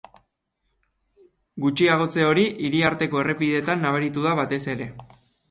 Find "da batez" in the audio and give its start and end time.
4.27-4.61